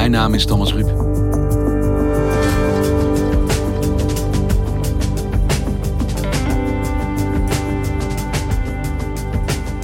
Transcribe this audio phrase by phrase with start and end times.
[0.00, 0.86] Mijn naam is Thomas Ruip.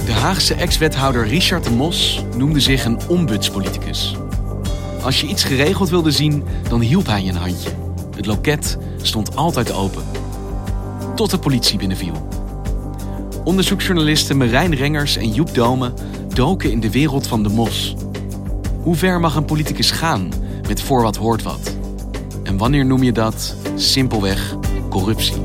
[0.05, 4.15] De Haagse ex-wethouder Richard de Mos noemde zich een ombudspoliticus.
[5.01, 7.69] Als je iets geregeld wilde zien, dan hielp hij je een handje.
[8.15, 10.03] Het loket stond altijd open.
[11.15, 12.27] Tot de politie binnenviel.
[13.43, 15.93] Onderzoeksjournalisten Marijn Rengers en Joep Dome
[16.33, 17.95] doken in de wereld van de mos.
[18.87, 20.29] Hoe ver mag een politicus gaan
[20.67, 21.75] met voor wat hoort wat?
[22.43, 24.55] En wanneer noem je dat simpelweg
[24.89, 25.35] corruptie?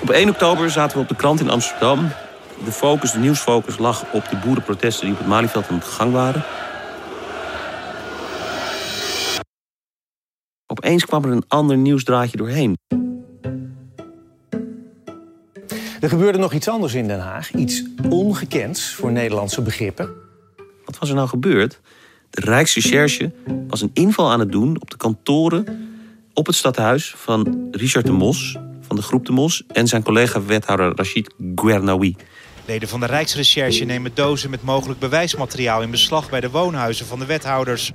[0.00, 2.08] Op 1 oktober zaten we op de krant in Amsterdam.
[2.64, 6.12] De focus, de nieuwsfocus, lag op de boerenprotesten die op het Malieveld aan de gang
[6.12, 6.44] waren.
[10.94, 12.78] Opeens kwam er een ander nieuwsdraadje doorheen.
[16.00, 17.52] Er gebeurde nog iets anders in Den Haag.
[17.52, 20.08] Iets ongekends voor Nederlandse begrippen.
[20.84, 21.80] Wat was er nou gebeurd?
[22.30, 23.32] De Rijksrecherche
[23.68, 25.64] was een inval aan het doen op de kantoren
[26.34, 30.92] op het stadhuis van Richard de Mos, van de groep de Mos, en zijn collega-wethouder
[30.96, 32.16] Rachid Guernaoui.
[32.64, 37.18] Leden van de Rijksrecherche nemen dozen met mogelijk bewijsmateriaal in beslag bij de woonhuizen van
[37.18, 37.92] de wethouders.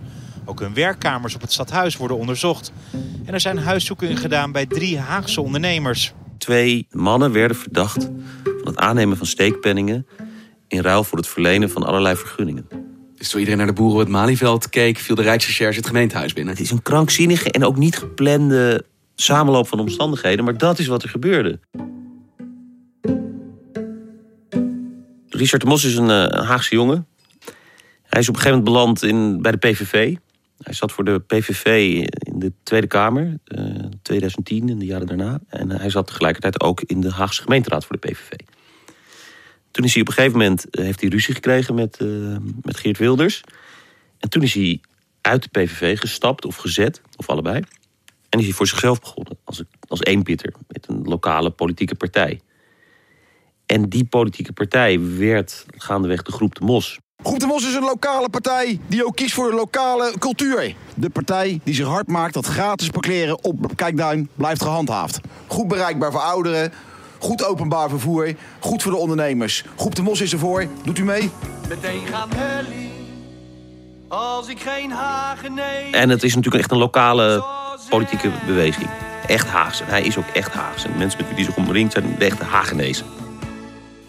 [0.50, 2.72] Ook hun werkkamers op het stadhuis worden onderzocht.
[3.26, 6.14] En er zijn huiszoekingen gedaan bij drie Haagse ondernemers.
[6.38, 8.10] Twee mannen werden verdacht
[8.44, 10.08] van het aannemen van steekpenningen
[10.68, 12.68] in ruil voor het verlenen van allerlei vergunningen.
[13.16, 16.34] Dus toen iedereen naar de boeren op het Malieveld keek, viel de Rijksrecherche het gemeentehuis
[16.34, 16.54] binnen.
[16.54, 18.86] Het is een krankzinnige en ook niet geplande
[19.16, 21.60] samenloop van omstandigheden, maar dat is wat er gebeurde.
[25.30, 27.08] Richard de Mos is een, eh, een Haagse jongen.
[28.04, 30.16] Hij is op een gegeven moment beland in, bij de PVV.
[30.60, 31.66] Hij zat voor de PVV
[32.20, 33.64] in de Tweede Kamer, eh,
[34.02, 35.40] 2010 en de jaren daarna.
[35.48, 38.32] En hij zat tegelijkertijd ook in de Haagse gemeenteraad voor de PVV.
[39.72, 42.78] Toen is hij op een gegeven moment eh, heeft hij ruzie gekregen met, eh, met
[42.78, 43.44] Geert Wilders.
[44.18, 44.82] En toen is hij
[45.22, 47.64] uit de PVV gestapt of gezet, of allebei.
[48.30, 52.42] En is hij voor zichzelf begonnen, als, als eenpitter, met een lokale politieke partij.
[53.66, 57.00] En die politieke partij werd gaandeweg de Groep de Mos.
[57.24, 60.76] Groep de Mos is een lokale partij die ook kiest voor de lokale cultuur.
[60.96, 65.20] De partij die zich hard maakt dat gratis parkeren op Kijkduin blijft gehandhaafd.
[65.48, 66.74] Goed bereikbaar voor ouderen,
[67.18, 69.64] goed openbaar vervoer, goed voor de ondernemers.
[69.78, 70.66] Groep de Mos is ervoor.
[70.84, 71.30] Doet u mee?
[71.70, 72.90] Meteen gaan helly,
[74.08, 75.94] als ik geen hagen neem.
[75.94, 77.44] En het is natuurlijk echt een lokale
[77.90, 78.90] politieke beweging.
[79.28, 79.84] Echt Haagse.
[79.84, 80.90] Hij is ook echt Haagse.
[80.90, 83.06] Mensen met wie hij zich omringt zijn de echte Hagenezen.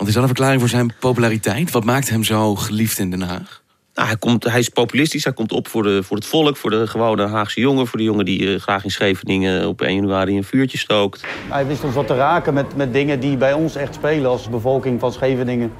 [0.00, 1.70] Want is dat een verklaring voor zijn populariteit?
[1.70, 3.62] Wat maakt hem zo geliefd in Den Haag?
[3.94, 6.70] Nou, hij, komt, hij is populistisch, hij komt op voor, de, voor het volk, voor
[6.70, 7.86] de gewone Haagse jongen.
[7.86, 11.24] Voor de jongen die eh, graag in Scheveningen op 1 januari een vuurtje stookt.
[11.48, 14.48] Hij wist ons wat te raken met, met dingen die bij ons echt spelen als
[14.48, 15.72] bevolking van Scheveningen.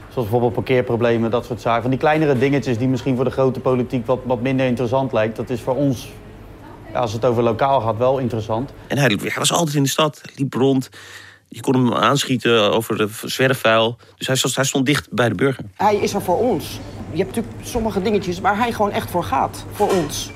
[0.00, 1.82] Zoals bijvoorbeeld parkeerproblemen, dat soort zaken.
[1.82, 5.36] Van die kleinere dingetjes die misschien voor de grote politiek wat, wat minder interessant lijkt.
[5.36, 6.08] Dat is voor ons,
[6.92, 8.72] ja, als het over lokaal gaat, wel interessant.
[8.86, 10.88] En hij, hij was altijd in de stad, hij liep rond.
[11.54, 13.98] Je kon hem aanschieten over de zwerfvuil.
[14.16, 15.64] Dus hij stond, hij stond dicht bij de burger.
[15.74, 16.80] Hij is er voor ons.
[17.10, 19.64] Je hebt natuurlijk sommige dingetjes waar hij gewoon echt voor gaat.
[19.72, 20.30] Voor ons.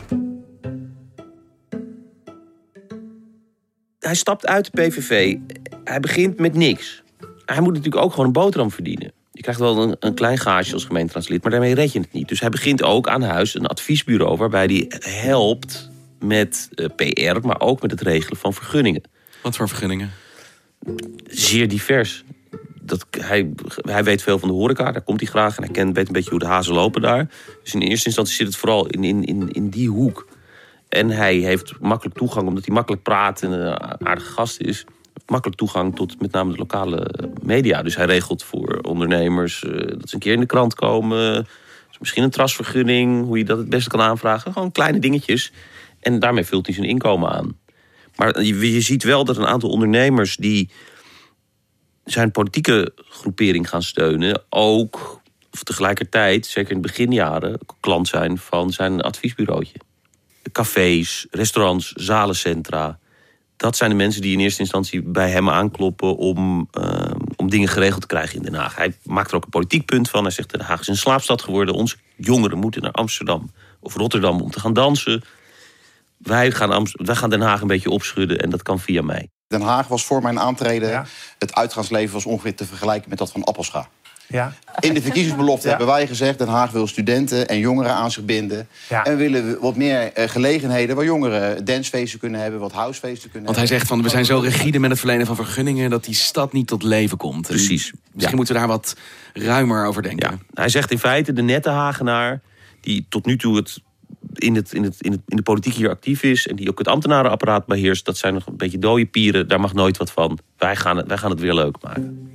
[3.99, 5.37] Hij stapt uit de PVV.
[5.85, 7.03] Hij begint met niks.
[7.45, 9.13] Hij moet natuurlijk ook gewoon een boterham verdienen.
[9.33, 12.29] Je krijgt wel een, een klein gaasje als gemeenteraadslid, maar daarmee red je het niet.
[12.29, 17.61] Dus hij begint ook aan huis een adviesbureau waarbij hij helpt met eh, PR, maar
[17.61, 19.03] ook met het regelen van vergunningen.
[19.43, 20.11] Wat voor vergunningen?
[21.27, 22.25] Zeer divers.
[22.81, 25.57] Dat, hij, hij weet veel van de horeca, daar komt hij graag.
[25.57, 27.29] En hij kent, weet een beetje hoe de hazen lopen daar.
[27.63, 30.27] Dus in eerste instantie zit het vooral in, in, in, in die hoek.
[30.89, 34.85] En hij heeft makkelijk toegang, omdat hij makkelijk praat en een aardige gast is.
[35.27, 37.11] makkelijk toegang tot met name de lokale
[37.43, 37.83] media.
[37.83, 41.47] Dus hij regelt voor ondernemers eh, dat ze een keer in de krant komen.
[41.89, 44.53] Dus misschien een trasvergunning, hoe je dat het beste kan aanvragen.
[44.53, 45.53] Gewoon kleine dingetjes.
[46.01, 47.57] En daarmee vult hij zijn inkomen aan.
[48.17, 50.71] Maar je, ziet wel dat een aantal ondernemers die
[52.05, 55.21] zijn politieke groepering gaan steunen, ook
[55.53, 59.79] of tegelijkertijd, zeker in de beginjaren, klant zijn van zijn adviesbureautje.
[60.53, 62.99] Cafés, restaurants, zalencentra.
[63.57, 67.69] Dat zijn de mensen die in eerste instantie bij hem aankloppen om, uh, om dingen
[67.69, 68.77] geregeld te krijgen in Den Haag.
[68.77, 70.23] Hij maakt er ook een politiek punt van.
[70.23, 71.75] Hij zegt: Den Haag is een slaapstad geworden.
[71.75, 75.23] Onze jongeren moeten naar Amsterdam of Rotterdam om te gaan dansen.
[76.19, 79.29] Wij gaan, Amst wij gaan Den Haag een beetje opschudden en dat kan via mij.
[79.47, 81.07] Den Haag was voor mijn aantreden,
[81.39, 83.89] het uitgaansleven was ongeveer te vergelijken met dat van Appelscha.
[84.29, 84.53] Ja.
[84.81, 85.77] In de verkiezingsbelofte Ja.
[85.77, 86.39] hebben wij gezegd...
[86.39, 88.69] Den Haag wil studenten en jongeren aan zich binden.
[88.89, 89.05] Ja.
[89.05, 92.61] En willen we wat meer eh, gelegenheden waar jongeren dancefeesten kunnen hebben...
[92.61, 95.37] wat housefeesten kunnen Want hij zegt van we zijn zo rigide met het verlenen van
[95.37, 97.49] vergunningen dat die stad niet tot leven komt.
[97.49, 97.93] En Precies.
[98.13, 98.97] Misschien moeten we daar wat
[99.33, 100.43] ruimer over denken.
[100.55, 102.41] Hij zegt in feite de nette Hagenaar,
[102.81, 103.81] die tot nu toe het
[104.39, 106.47] in, het, in, het, in, het, in de politiek hier actief is...
[106.47, 108.05] en die ook het ambtenarenapparaat beheerst...
[108.05, 110.39] dat zijn nog een beetje dode pieren, daar mag nooit wat van.
[110.59, 112.35] Wij gaan het, wij gaan het weer leuk maken.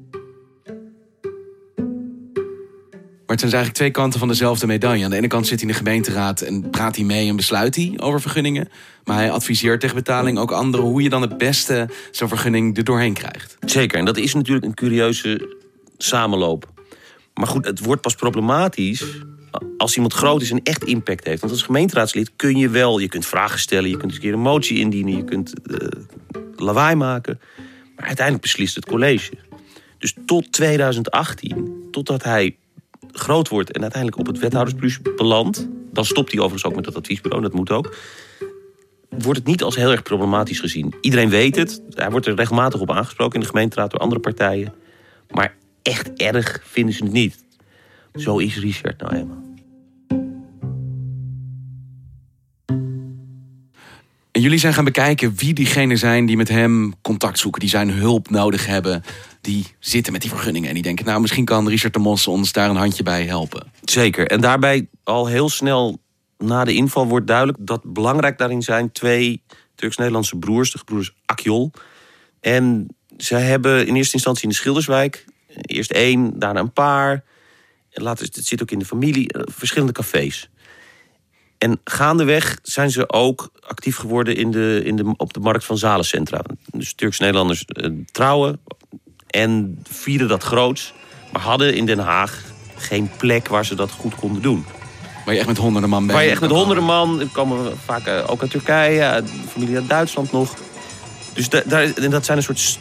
[3.32, 5.04] Maar het zijn eigenlijk twee kanten van dezelfde medaille.
[5.04, 7.76] Aan de ene kant zit hij in de gemeenteraad en praat hij mee en besluit
[7.76, 8.70] hij over vergunningen.
[9.04, 12.84] Maar hij adviseert tegen betaling ook anderen hoe je dan het beste zo'n vergunning er
[12.84, 13.58] doorheen krijgt.
[13.60, 15.56] Zeker, en dat is natuurlijk een curieuze
[15.98, 16.72] samenloop.
[17.34, 19.06] Maar goed, het wordt pas problematisch
[19.78, 21.42] als iemand groot is en echt impact heeft.
[21.42, 23.90] Want als gemeenteraadslid kun je wel, je kunt vragen stellen...
[23.90, 25.88] je kunt een keer een motie indienen, je kunt eh,
[26.56, 27.40] lawaai maken.
[27.96, 29.32] Maar uiteindelijk beslist het college.
[29.98, 32.56] Dus tot 2018, totdat hij
[33.12, 33.72] groot wordt...
[33.72, 35.68] en uiteindelijk op het wethoudersplus belandt...
[35.92, 37.96] dan stopt hij overigens ook met dat adviesbureau, dat moet ook...
[39.10, 40.94] wordt het niet als heel erg problematisch gezien.
[41.02, 43.34] Iedereen weet het, hij wordt er regelmatig op aangesproken...
[43.34, 44.74] in de gemeenteraad door andere partijen.
[45.30, 47.44] Maar echt erg vinden ze het niet.
[48.16, 49.50] Zo is Richard nou eenmaal.
[54.32, 57.90] En jullie zijn gaan bekijken wie diegenen zijn die met hem contact zoeken, die zijn
[57.90, 59.04] hulp nodig hebben,
[59.42, 62.52] die zitten met die vergunningen en die denken, nou misschien kan Richard de Mos ons
[62.52, 63.72] daar een handje bij helpen.
[63.84, 64.28] Zeker.
[64.28, 66.00] En daarbij al heel snel
[66.38, 69.44] na de inval wordt duidelijk dat belangrijk daarin zijn twee
[69.76, 71.72] Turks-Nederlandse broers, de gebroeders Akjol.
[72.40, 72.88] En
[73.18, 75.26] zij hebben in eerste instantie in de Schilderswijk
[75.62, 77.24] eerst één, daarna een paar.
[77.92, 80.50] En later, het zit ook in de familie, eh, verschillende cafés.
[81.58, 85.78] En gaandeweg zijn ze ook actief geworden in de, in de, op de markt van
[85.78, 86.42] zalencentra.
[86.72, 88.60] Dus Turks-Nederlanders eh, trouwen
[89.28, 90.94] en vieren dat groots.
[91.32, 92.42] Maar hadden in Den Haag
[92.76, 94.66] geen plek waar ze dat goed konden doen.
[95.26, 96.12] Waar je echt met honderden man bent.
[96.14, 100.32] Waar je echt met honderden man, komen vaak eh, ook uit Turkije, familie uit Duitsland
[100.32, 100.56] nog.
[101.34, 102.80] Dus da- daar, en dat zijn een soort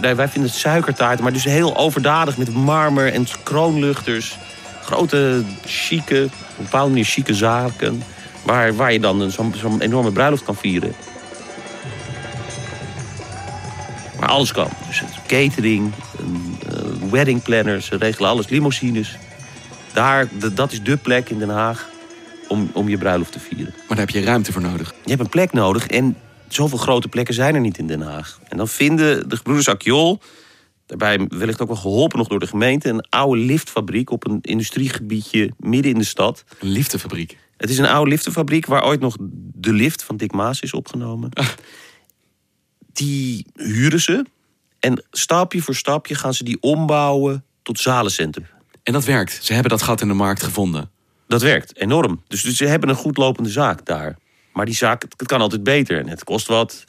[0.00, 4.38] wij vinden het suikertaarten, maar dus heel overdadig met marmer en kroonluchters.
[4.82, 8.02] Grote, chique, op een bepaalde manier chique zaken.
[8.42, 10.92] Waar, waar je dan een- zo'n zo'n enorme bruiloft kan vieren.
[14.20, 14.68] Maar alles kan.
[14.86, 19.16] Dus catering, een, eh, wedding planners, ze regelen alles, limousines.
[19.92, 21.88] Daar, dat is dé plek in Den Haag
[22.48, 23.74] om, om je bruiloft te vieren.
[23.76, 24.94] Maar daar heb je ruimte voor nodig.
[25.04, 26.16] Je hebt een plek nodig en
[26.54, 28.40] zoveel grote plekken zijn er niet in Den Haag.
[28.48, 30.20] En dan vinden de gebroeders Akjol,
[30.86, 32.88] daarbij wellicht ook wel geholpen nog door de gemeente...
[32.88, 36.44] een oude liftfabriek op een industriegebiedje midden in de stad.
[36.60, 37.38] Een liftenfabriek?
[37.56, 39.16] Het is een oude liftenfabriek waar ooit nog
[39.54, 41.30] de lift van Dick Maas is opgenomen.
[42.92, 44.24] Die huren ze
[44.78, 48.46] en stapje voor stapje gaan ze die ombouwen tot zalencentrum.
[48.82, 49.38] En dat werkt.
[49.42, 50.90] Ze hebben dat gat in de markt gevonden.
[51.26, 52.22] Dat werkt enorm.
[52.28, 54.18] Dus, dus ze hebben een goed lopende zaak daar.
[54.52, 56.84] Maar die zaak, het kan altijd beter en het kost wat.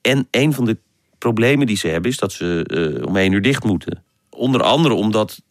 [0.00, 0.76] En een van de
[1.18, 4.04] problemen die ze hebben is dat ze eh, om één uur dicht moeten.
[4.30, 5.42] Onder andere omdat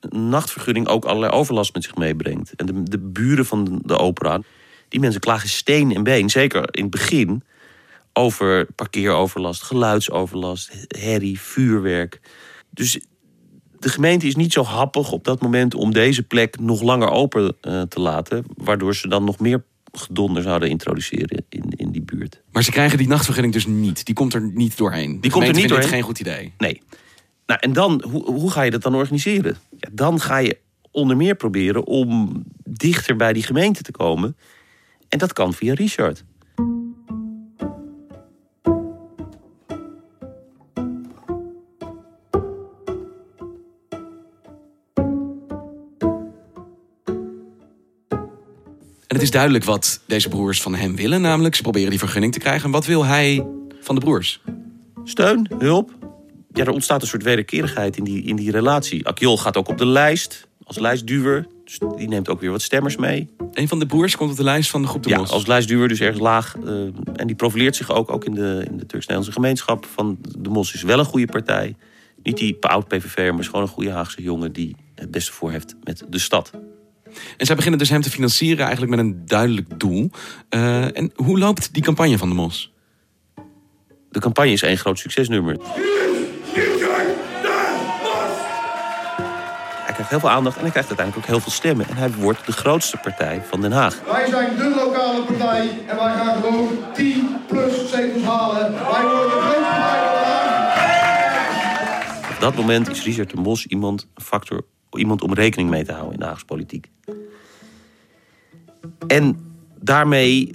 [0.00, 2.54] een nachtvergunning ook allerlei overlast met zich meebrengt.
[2.54, 4.40] En de, buren van de, de opera,
[4.88, 6.30] die mensen klagen steen en been.
[6.30, 7.42] Zeker in het begin
[8.12, 12.20] over parkeeroverlast, geluidsoverlast, herrie, vuurwerk.
[12.70, 13.00] Dus
[13.78, 17.56] de gemeente is niet zo happig op dat moment om deze plek nog langer open
[17.60, 18.44] eh, te laten.
[18.56, 22.42] Waardoor ze dan nog meer gedonder zouden introduceren in, in die buurt.
[22.50, 24.04] Maar ze krijgen die nachtvergunning dus niet.
[24.06, 25.20] Die komt er niet doorheen.
[25.20, 25.88] Die komt er niet doorheen.
[25.88, 26.52] geen goed idee.
[26.58, 26.82] Nee.
[27.46, 29.56] Nou, en dan, hoe, hoe ga je dat dan organiseren?
[29.78, 30.58] Ja, dan ga je
[30.90, 34.36] onder meer proberen om dichter bij die gemeente te komen.
[35.08, 36.24] En dat kan via Richard.
[49.20, 51.20] Het is duidelijk wat deze broers van hem willen.
[51.20, 52.64] Namelijk, ze proberen die vergunning te krijgen.
[52.64, 53.46] En wat wil hij
[53.80, 54.40] van de broers?
[55.04, 55.90] steun, hulp.
[56.52, 59.06] Ja, er ontstaat een soort wederkerigheid in die, in die relatie.
[59.06, 61.46] Akjol gaat ook op de lijst als lijstduwer.
[61.64, 63.28] Dus die neemt ook weer wat stemmers mee.
[63.52, 65.30] Een van de broers komt op de lijst van de groep De Ja, Mos.
[65.30, 66.56] als lijstduwer, dus ergens laag.
[66.64, 66.72] eh,
[67.16, 69.86] en die profileert zich ook, ook in de, in de Turks-Nederlandse gemeenschap.
[69.86, 71.76] Van de Mos is wel een goede partij.
[72.22, 74.52] Niet die oud PVV'er, maar is gewoon een goede Haagse jongen...
[74.52, 76.50] die het beste voor heeft met de stad.
[77.36, 80.10] En zij beginnen dus hem te financieren eigenlijk met een duidelijk doel.
[80.48, 82.72] Eh, en hoe loopt die campagne van de Mos?
[84.10, 85.56] De campagne is één groot succesnummer.
[89.84, 91.88] Hij krijgt heel veel aandacht en hij krijgt uiteindelijk ook heel veel stemmen.
[91.88, 94.00] En hij wordt de grootste partij van Den Haag.
[94.04, 98.72] Wij zijn de lokale partij en wij gaan gewoon 10 plus zetels halen.
[98.72, 100.40] Wij worden de grootste partij van Den Haag.
[102.34, 104.64] Op dat moment is Richard de Mos iemand, een factor,
[104.98, 106.90] iemand om rekening mee te houden in de Haagse politiek.
[109.06, 109.38] En
[109.80, 110.54] daarmee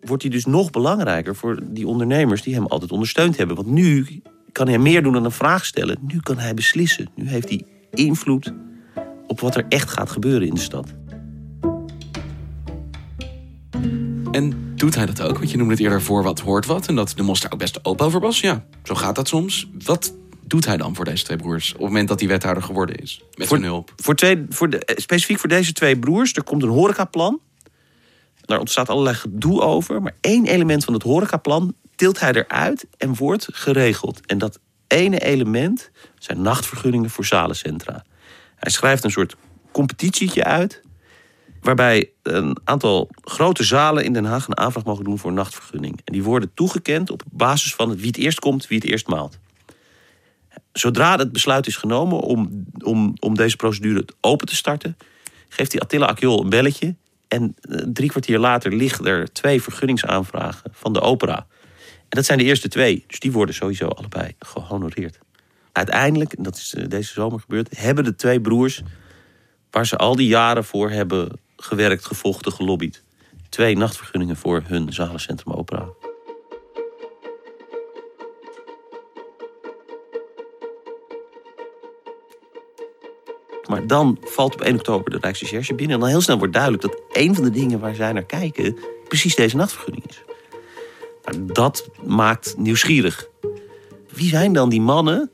[0.00, 3.56] wordt hij dus nog belangrijker voor die ondernemers die hem altijd ondersteund hebben.
[3.56, 5.98] Want nu kan hij meer doen dan een vraag stellen.
[6.00, 7.08] Nu kan hij beslissen.
[7.14, 8.52] Nu heeft hij invloed
[9.26, 10.94] op wat er echt gaat gebeuren in de stad.
[14.30, 15.38] En doet hij dat ook?
[15.38, 16.88] Want je noemde het eerder voor wat hoort wat.
[16.88, 18.40] En dat de daar ook best open over was.
[18.40, 19.68] Ja, zo gaat dat soms.
[19.84, 20.14] Wat
[20.46, 21.72] doet hij dan voor deze twee broers...
[21.72, 23.22] op het moment dat hij wethouder geworden is?
[23.34, 23.92] Met voor, zijn hulp.
[23.96, 27.40] Voor twee, voor de, eh, specifiek voor deze twee broers, er komt een horecaplan.
[28.40, 30.02] Daar ontstaat allerlei gedoe over.
[30.02, 34.26] Maar één element van het horecaplan tilt hij eruit en wordt geregeld.
[34.26, 38.04] En dat ene element zijn nachtvergunningen voor zalencentra.
[38.56, 39.36] Hij schrijft een soort
[39.72, 40.82] competitietje uit...
[41.60, 46.00] waarbij een aantal grote zalen in Den Haag een aanvraag mogen doen voor een nachtvergunning.
[46.04, 49.06] En die worden toegekend op basis van het wie het eerst komt, wie het eerst
[49.06, 49.38] maalt.
[50.78, 54.96] Zodra het besluit is genomen om, om, om deze procedure open te starten,
[55.48, 56.94] geeft die Attila Akjol een belletje.
[57.28, 61.46] En eh, drie kwartier later liggen er twee vergunningsaanvragen van de opera.
[61.98, 65.18] En dat zijn de eerste twee, dus die worden sowieso allebei gehonoreerd.
[65.72, 68.82] Uiteindelijk, en dat is eh, deze zomer gebeurd, hebben de twee broers,
[69.70, 73.02] waar ze al die jaren voor hebben gewerkt, gevochten, gelobbyd,
[73.48, 75.88] twee nachtvergunningen voor hun zalencentrum opera.
[83.68, 85.94] Maar dan valt op 1 oktober de Rijksrecherche binnen.
[85.94, 88.78] En dan heel snel wordt duidelijk dat een van de dingen waar zij naar kijken...
[89.08, 90.22] precies deze nachtvergunning is.
[91.24, 93.28] Nou, dat maakt nieuwsgierig.
[94.12, 95.30] Wie zijn dan die mannen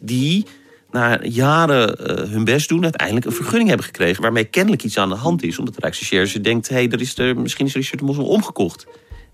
[0.00, 0.46] die
[0.90, 2.82] na jaren eh, hun best doen...
[2.82, 4.22] uiteindelijk een vergunning hebben gekregen...
[4.22, 5.58] waarmee kennelijk iets aan de hand is.
[5.58, 6.68] Omdat de Rijksrecherche denkt...
[6.68, 8.86] Hey, er is er, misschien is Richard de omgekocht...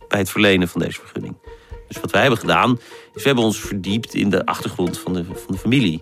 [0.09, 1.37] bij het verlenen van deze vergunning.
[1.89, 2.79] Dus wat wij hebben gedaan...
[3.15, 6.01] is we hebben ons verdiept in de achtergrond van de, van de familie...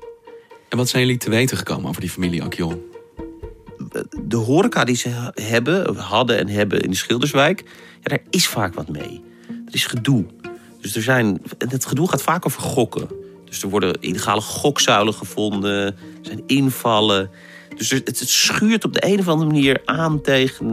[0.76, 2.94] Wat zijn jullie te weten gekomen over die familie Akjol?
[4.22, 7.64] de horeca die ze hebben, hadden en hebben in de Schilderswijk,
[8.02, 9.24] ja, daar is vaak wat mee.
[9.48, 10.24] Er is gedoe.
[10.80, 13.08] Dus er zijn, het gedoe gaat vaak over gokken.
[13.44, 17.30] Dus er worden illegale gokzuilen gevonden, er zijn invallen.
[17.76, 20.66] Dus het, het schuurt op de een of andere manier aan tegen,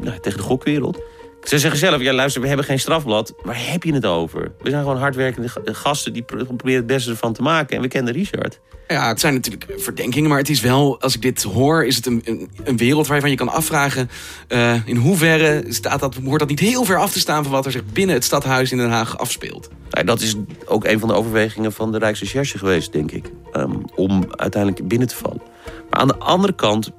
[0.00, 0.98] nou, tegen de gokwereld.
[1.42, 3.34] Ze zeggen zelf, ja luister, we hebben geen strafblad.
[3.42, 4.52] Waar heb je het over?
[4.62, 7.76] We zijn gewoon hardwerkende ga- gasten die pro- proberen het beste ervan te maken.
[7.76, 8.60] En we kennen Richard.
[8.88, 12.06] Ja, het zijn natuurlijk verdenkingen, maar het is wel, als ik dit hoor, is het
[12.06, 14.10] een, een, een wereld waarvan je kan afvragen
[14.48, 17.66] eh, in hoeverre staat dat, hoort dat niet heel ver af te staan van wat
[17.66, 19.68] er zich binnen het stadhuis in Den Haag afspeelt.
[19.90, 20.34] Nou, dat is
[20.66, 23.30] ook een van de overwegingen van de Rijksrecherche geweest, denk ik.
[23.52, 25.42] ehm, om uiteindelijk binnen te vallen.
[25.90, 26.90] Maar aan de andere kant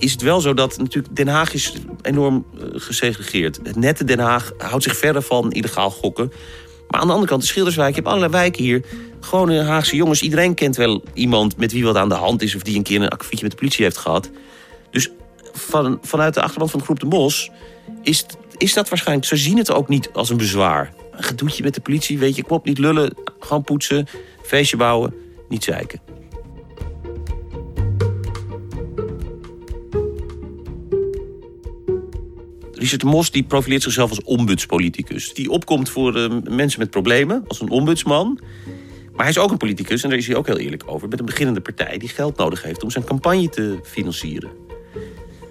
[0.00, 3.60] is het wel zo dat natuurlijk Den Haag is enorm eh, gesegregeerd.
[3.62, 6.32] Het nette Den Haag houdt zich verder van illegaal gokken.
[6.88, 8.84] Maar aan de andere kant, de Schilderswijk, je hebt allerlei wijken hier.
[9.20, 10.22] Gewone Haagse jongens.
[10.22, 12.54] Iedereen kent wel iemand met wie wat aan de hand is...
[12.54, 14.30] of die een keer een akkefietje met de politie heeft gehad.
[14.90, 15.10] Dus
[15.52, 17.50] van, vanuit de achterban van de groep De Mos
[18.02, 18.26] is,
[18.56, 19.26] is dat waarschijnlijk...
[19.26, 20.92] Ze zien het ook niet als een bezwaar.
[21.12, 23.14] Een gedoetje met de politie, weet je, op, niet lullen.
[23.38, 24.06] Gewoon poetsen,
[24.42, 25.14] feestje bouwen,
[25.48, 26.09] niet zeiken.
[32.98, 35.34] De Mos die profileert zichzelf als ombudspoliticus.
[35.34, 38.38] Die opkomt voor eh, mensen met problemen, als een ombudsman.
[39.12, 41.08] Maar hij is ook een politicus, en daar is hij ook heel eerlijk over...
[41.08, 44.69] met een beginnende partij die geld nodig heeft om zijn campagne te financieren.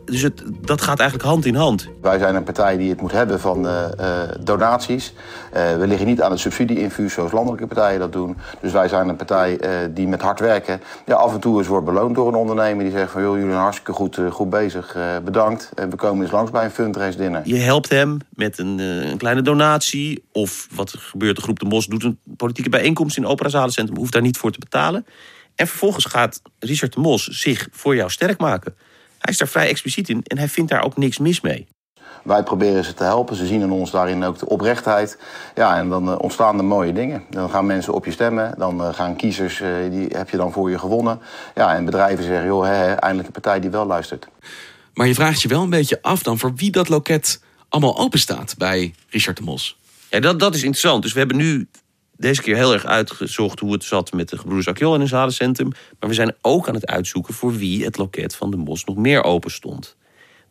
[0.09, 1.87] Dus het, dat gaat eigenlijk hand in hand.
[2.01, 5.13] Wij zijn een partij die het moet hebben van eh, eh, donaties.
[5.51, 8.37] Eh, we liggen niet aan het subsidieinfuus zoals landelijke partijen dat doen.
[8.61, 9.59] Dus wij zijn een partij
[9.93, 12.93] die met hard werken ja, af en toe eens wordt beloond door een ondernemer die
[12.93, 15.71] zegt van joh, jullie zijn hartstikke goed, goed bezig, bedankt.
[15.75, 17.41] En we komen eens langs bij een fundraise dinner.
[17.43, 20.23] Je helpt hem met een, een kleine donatie.
[20.31, 23.97] Of wat er gebeurt, de groep De Mos doet een politieke bijeenkomst in Opera Zalencentrum.
[23.97, 25.05] Hoeft daar niet voor te betalen.
[25.55, 28.75] En vervolgens gaat Richard de Mos zich voor jou sterk maken.
[29.29, 31.67] Hij is daar vrij expliciet in en hij vindt daar ook niks mis mee.
[32.23, 33.35] Wij proberen ze te helpen.
[33.35, 35.17] Ze zien in ons daarin ook de oprechtheid.
[35.55, 37.23] Ja, en dan uh, ontstaan er mooie dingen.
[37.29, 38.53] Dan gaan mensen op je stemmen.
[38.57, 41.19] Dan uh, gaan kiezers, uh, die heb je dan voor je gewonnen.
[41.55, 44.27] Ja, en bedrijven zeggen, joh, eindelijk een partij die wel luistert.
[44.93, 48.19] Maar je vraagt je wel een beetje af dan voor wie dat loket allemaal open
[48.19, 49.77] staat bij Richard de Mos.
[50.09, 51.03] Ja, dat, dat is interessant.
[51.03, 51.67] Dus we hebben nu
[52.19, 55.71] deze keer heel erg uitgezocht hoe het zat met de gebroeders Akjol in een zadencentrum.
[55.99, 58.95] Maar we zijn ook aan het uitzoeken voor wie het loket van de Mos nog
[58.95, 59.95] meer open stond.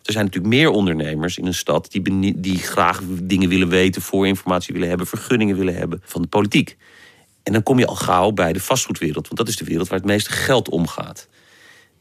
[0.03, 4.73] Er zijn natuurlijk meer ondernemers in een stad die, die graag dingen willen weten, voorinformatie
[4.73, 6.77] willen hebben, vergunningen willen hebben van de politiek.
[7.43, 9.99] En dan kom je al gauw bij de vastgoedwereld, want dat is de wereld waar
[9.99, 11.29] het meeste geld omgaat.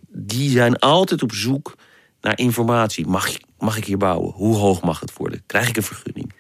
[0.07, 1.75] Die zijn altijd op zoek
[2.21, 3.07] naar informatie.
[3.07, 4.31] Mag, mag ik hier bouwen?
[4.31, 5.43] Hoe hoog mag het worden?
[5.45, 6.33] Krijg ik een vergunning?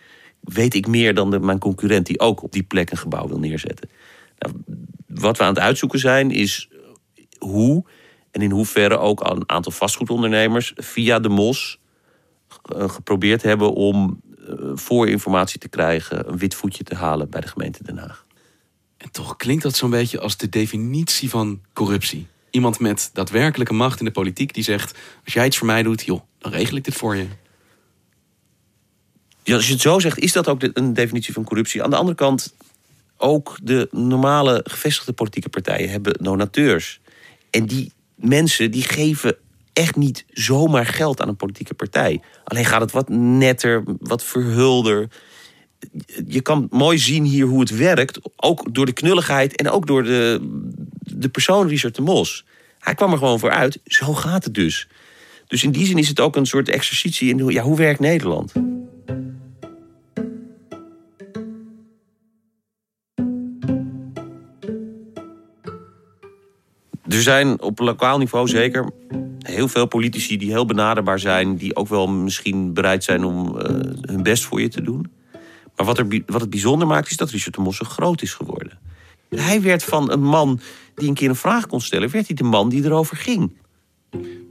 [0.47, 3.39] Weet ik meer dan de, mijn concurrent die ook op die plek een gebouw wil
[3.39, 3.89] neerzetten?
[4.37, 4.55] Nou,
[5.07, 6.69] wat we aan het uitzoeken zijn, is
[7.39, 7.85] hoe
[8.31, 11.79] en in hoeverre ook een aantal vastgoedondernemers via de MOS
[12.75, 17.47] eh, geprobeerd hebben om uh, voorinformatie te krijgen, een wit voetje te halen bij de
[17.47, 18.25] gemeente Den Haag.
[18.97, 22.27] En toch klinkt dat zo'n beetje als de definitie van corruptie.
[22.49, 26.05] Iemand met daadwerkelijke macht in de politiek die zegt: Als jij iets voor mij doet,
[26.05, 27.27] joh, dan regel ik dit voor je.
[29.53, 31.83] Als je het zo zegt, is dat ook een definitie van corruptie.
[31.83, 32.53] Aan de andere kant,
[33.17, 36.99] ook de normale gevestigde politieke partijen hebben donateurs.
[37.49, 39.35] En die mensen die geven
[39.73, 42.21] echt niet zomaar geld aan een politieke partij.
[42.43, 45.09] Alleen gaat het wat netter, wat verhulder.
[46.27, 48.19] Je kan mooi zien hier hoe het werkt.
[48.35, 50.39] Ook door de knulligheid en ook door de,
[50.99, 52.45] de persoon Richard de Mos.
[52.79, 53.79] Hij kwam er gewoon voor uit.
[53.85, 54.87] Zo gaat het dus.
[55.47, 58.53] Dus in die zin is het ook een soort exercitie in ja, hoe werkt Nederland.
[67.17, 68.91] Er zijn op lokaal niveau zeker
[69.39, 73.61] heel veel politici die heel benaderbaar zijn, die ook wel misschien bereid zijn om uh,
[74.01, 75.11] hun best voor je te doen.
[75.75, 78.33] Maar wat, er, wat het bijzonder maakt, is dat Richard de Mos zo groot is
[78.33, 78.79] geworden.
[79.29, 80.59] Hij werd van een man
[80.95, 83.57] die een keer een vraag kon stellen, werd hij de man die erover ging.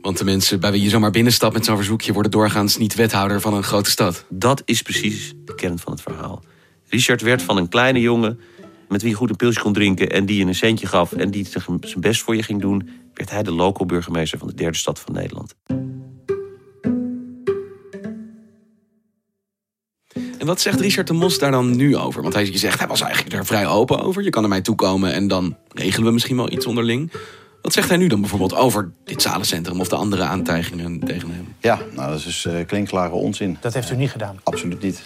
[0.01, 3.41] Want de mensen bij wie je zomaar binnenstapt met zo'n verzoekje worden doorgaans niet wethouder
[3.41, 4.25] van een grote stad.
[4.29, 6.43] Dat is precies de kern van het verhaal.
[6.89, 8.41] Richard werd van een kleine jongen
[8.89, 11.31] met wie je goed een pilsje kon drinken en die je een centje gaf en
[11.31, 14.79] die zijn best voor je ging doen, werd hij de local burgemeester van de derde
[14.79, 15.55] stad van Nederland.
[20.39, 22.23] En wat zegt Richard de Mos daar dan nu over?
[22.23, 24.23] Want hij, je zegt, hij was eigenlijk daar vrij open over.
[24.23, 27.13] Je kan naar mij toekomen en dan regelen we misschien wel iets onderling.
[27.63, 31.55] Wat zegt hij nu dan bijvoorbeeld over dit zalencentrum of de andere aantijgingen tegen hem?
[31.61, 33.57] Ja, nou, dat is dus uh, klinkklare onzin.
[33.61, 34.41] Dat heeft u niet gedaan?
[34.43, 35.03] Absoluut niet.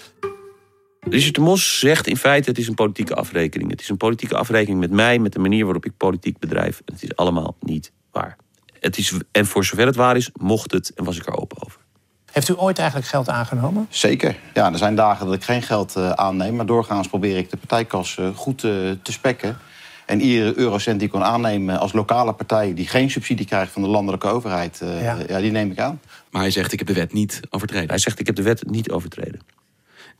[1.00, 3.70] Richard de Mos zegt in feite: het is een politieke afrekening.
[3.70, 6.82] Het is een politieke afrekening met mij, met de manier waarop ik politiek bedrijf.
[6.84, 8.36] Het is allemaal niet waar.
[8.80, 11.64] Het is, en voor zover het waar is, mocht het en was ik er open
[11.64, 11.80] over.
[12.32, 13.86] Heeft u ooit eigenlijk geld aangenomen?
[13.90, 14.36] Zeker.
[14.54, 16.56] Ja, er zijn dagen dat ik geen geld uh, aanneem.
[16.56, 19.58] Maar doorgaans probeer ik de partijkas uh, goed uh, te spekken.
[20.06, 22.74] En iedere eurocent die ik kan aannemen als lokale partij...
[22.74, 25.16] die geen subsidie krijgt van de landelijke overheid, ja.
[25.28, 25.38] ja.
[25.38, 26.00] die neem ik aan.
[26.30, 27.88] Maar hij zegt, ik heb de wet niet overtreden.
[27.88, 29.40] Hij zegt, ik heb de wet niet overtreden.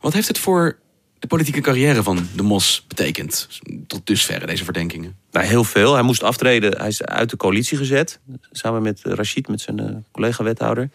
[0.00, 0.78] Wat heeft het voor
[1.18, 3.48] de politieke carrière van de Mos betekend?
[3.86, 5.16] Tot dusver deze verdenkingen.
[5.30, 5.94] Nou, heel veel.
[5.94, 6.78] Hij moest aftreden.
[6.78, 8.20] Hij is uit de coalitie gezet.
[8.50, 10.90] Samen met Rachid, met zijn collega-wethouder.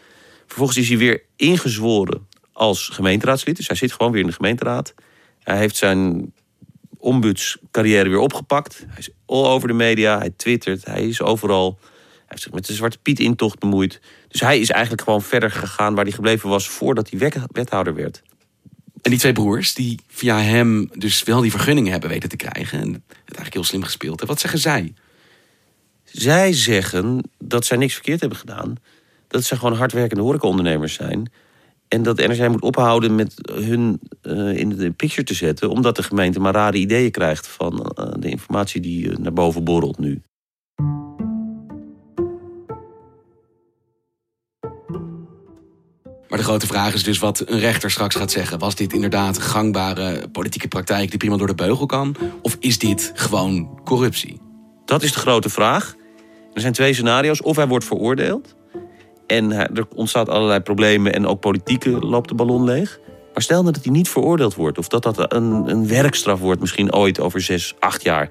[0.47, 3.55] Vervolgens is hij weer ingezworen als gemeenteraadslid.
[3.55, 4.93] Dus hij zit gewoon weer in de gemeenteraad.
[5.43, 6.33] Hij heeft zijn
[6.97, 8.85] ombudscarrière weer opgepakt.
[8.87, 10.17] Hij is all over de media.
[10.17, 10.85] Hij twittert.
[10.85, 11.77] Hij is overal.
[11.79, 14.01] Hij heeft zich met de Zwarte Piet intocht bemoeid.
[14.27, 18.21] Dus hij is eigenlijk gewoon verder gegaan waar hij gebleven was voordat hij wethouder werd.
[19.05, 22.79] En die twee broers, die via hem dus wel die vergunningen hebben weten te krijgen.
[22.79, 24.27] En het eigenlijk heel slim gespeeld hebben.
[24.27, 24.93] Wat zeggen zij?
[26.03, 28.75] Zij zeggen dat zij niks verkeerd hebben gedaan.
[29.27, 31.31] Dat ze gewoon hardwerkende horecaondernemers zijn.
[31.87, 35.69] En dat NRC moet ophouden met hun uh, in de picture te zetten.
[35.69, 39.63] Omdat de gemeente maar rare ideeën krijgt van uh, de informatie die uh, naar boven
[39.63, 40.21] borrelt nu.
[46.35, 48.59] Maar de grote vraag is dus wat een rechter straks gaat zeggen.
[48.59, 52.15] Was dit inderdaad gangbare politieke praktijk die prima door de beugel kan?
[52.41, 54.41] Of is dit gewoon corruptie?
[54.85, 55.95] Dat is de grote vraag.
[56.53, 57.41] Er zijn twee scenario's.
[57.41, 58.55] Of hij wordt veroordeeld.
[59.27, 62.99] En er ontstaat allerlei problemen en ook politieke loopt de ballon leeg.
[63.33, 64.77] Maar stel nou dat hij niet veroordeeld wordt.
[64.77, 68.29] Of dat dat een, een werkstraf wordt misschien ooit over zes, acht jaar.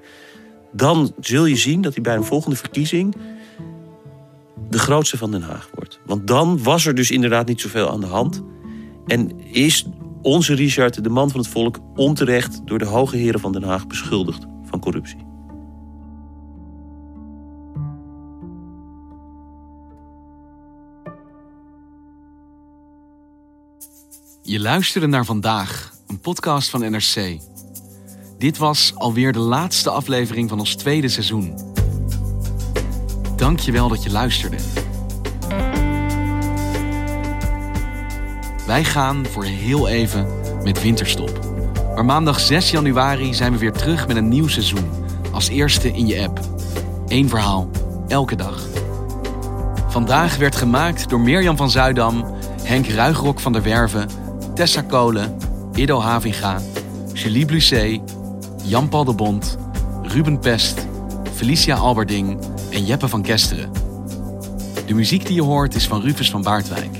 [0.71, 3.15] Dan zul je zien dat hij bij een volgende verkiezing
[4.69, 5.99] de grootste van Den Haag wordt.
[6.05, 8.43] Want dan was er dus inderdaad niet zoveel aan de hand.
[9.05, 9.85] En is
[10.21, 13.87] onze Richard, de man van het volk, onterecht door de hoge heren van Den Haag
[13.87, 15.25] beschuldigd van corruptie.
[24.41, 27.39] Je luisterde naar vandaag, een podcast van NRC.
[28.37, 31.74] Dit was alweer de laatste aflevering van ons tweede seizoen.
[33.35, 34.57] Dank je wel dat je luisterde.
[38.67, 40.27] Wij gaan voor heel even
[40.63, 41.39] met winterstop.
[41.95, 44.89] Maar maandag 6 januari zijn we weer terug met een nieuw seizoen.
[45.31, 46.39] Als eerste in je app.
[47.07, 47.69] Eén verhaal,
[48.07, 48.63] elke dag.
[49.87, 52.25] Vandaag werd gemaakt door Mirjam van Zuidam,
[52.63, 54.09] Henk Ruigrok van der Werven,
[54.53, 55.37] Tessa Kolen,
[55.73, 56.59] Ido Havinga,
[57.13, 58.01] Julie Blusset,
[58.63, 59.57] Jan-Paul de Bond,
[60.01, 60.87] Ruben Pest,
[61.33, 62.39] Felicia Alberding
[62.75, 63.71] en Jeppe van Kesteren.
[64.85, 66.97] De muziek die je hoort is van Rufus van Baardwijk.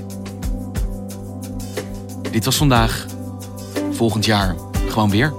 [2.31, 3.05] Dit was vandaag.
[3.91, 4.55] Volgend jaar
[4.87, 5.33] gewoon weer.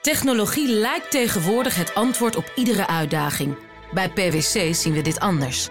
[0.00, 3.56] Technologie lijkt tegenwoordig het antwoord op iedere uitdaging.
[3.92, 5.70] Bij PwC zien we dit anders.